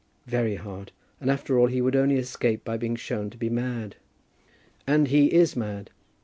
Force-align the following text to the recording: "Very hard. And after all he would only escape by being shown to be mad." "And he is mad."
"Very 0.25 0.55
hard. 0.55 0.91
And 1.19 1.29
after 1.29 1.59
all 1.59 1.67
he 1.67 1.79
would 1.79 1.95
only 1.95 2.15
escape 2.15 2.65
by 2.65 2.75
being 2.75 2.95
shown 2.95 3.29
to 3.29 3.37
be 3.37 3.51
mad." 3.51 3.97
"And 4.87 5.09
he 5.09 5.27
is 5.27 5.55
mad." 5.55 5.91